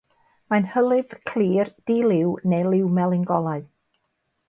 Mae'n 0.53 0.63
hylif 0.75 1.13
clir, 1.33 1.71
di-liw 1.91 2.35
neu 2.55 2.73
liw 2.77 2.91
melyn 2.99 3.33
golau. 3.33 3.71